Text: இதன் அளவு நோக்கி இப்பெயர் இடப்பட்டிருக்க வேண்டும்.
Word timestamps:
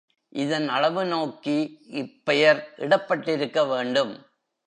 இதன் 0.33 0.67
அளவு 0.67 1.05
நோக்கி 1.05 1.55
இப்பெயர் 1.93 2.61
இடப்பட்டிருக்க 2.77 3.67
வேண்டும். 3.67 4.13